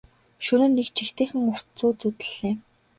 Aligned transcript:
Шөнө 0.45 0.65
нь 0.67 0.75
нэг 0.77 0.87
жигтэйхэн 0.97 1.39
урт 1.51 1.67
зүүд 1.79 1.95
зүүдэллээ. 2.01 2.55